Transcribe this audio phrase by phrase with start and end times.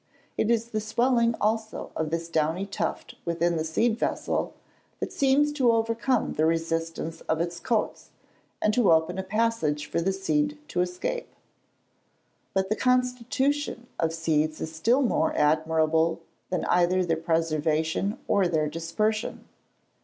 [0.35, 4.55] It is the swelling also of this downy tuft within the seed vessel
[4.99, 8.09] that seems to overcome the resistance of its coats,
[8.63, 11.31] and to open a passage for the seed to escape.
[12.55, 18.67] But the constitution of seeds is still more admirable than either their preservation or their
[18.67, 19.47] dispersion.